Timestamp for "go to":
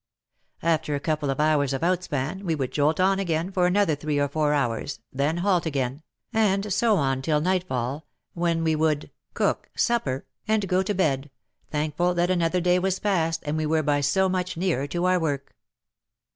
10.69-10.95